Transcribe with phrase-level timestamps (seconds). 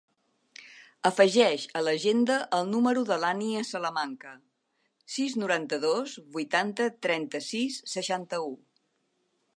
[1.09, 4.33] Afegeix a l'agenda el número de l'Ànnia Salamanca:
[5.17, 8.53] sis, noranta-dos, vuitanta, trenta-sis, seixanta-u.